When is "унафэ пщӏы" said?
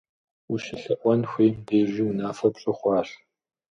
2.09-2.71